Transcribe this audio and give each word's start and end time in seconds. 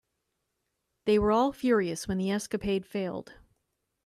They 1.05 1.19
were 1.19 1.31
all 1.31 1.51
furious 1.53 2.07
when 2.07 2.17
the 2.17 2.31
escapade 2.31 2.87
failed. 2.87 3.33